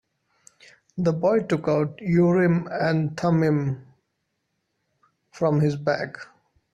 The 0.97 1.13
boy 1.13 1.41
took 1.41 1.67
out 1.67 2.01
Urim 2.01 2.67
and 2.71 3.15
Thummim 3.15 3.85
from 5.31 5.59
his 5.59 5.75
bag. 5.75 6.17